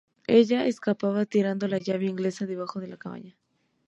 [0.25, 3.37] Ella escapa tirando la llave inglesa debajo de la cabaña.